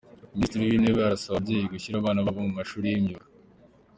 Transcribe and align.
Minisitiri 0.33 0.69
w’Intebe 0.69 1.01
arasaba 1.03 1.31
ababyeyi 1.37 1.71
gushyira 1.73 1.95
abana 1.97 2.23
babo 2.25 2.39
mu 2.47 2.51
mashuri 2.59 2.85
y’imyuga 2.87 3.25